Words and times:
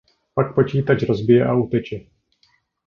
Pak 0.35 0.47
počítač 0.55 0.99
rozbije 1.03 1.43
a 1.45 1.53
uteče. 1.63 1.97